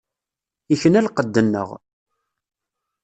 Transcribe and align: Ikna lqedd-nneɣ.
Ikna 0.73 1.01
lqedd-nneɣ. 1.05 1.69